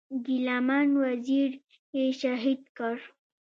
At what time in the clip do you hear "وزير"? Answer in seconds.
1.03-1.49